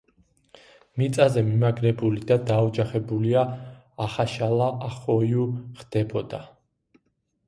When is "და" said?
2.31-2.37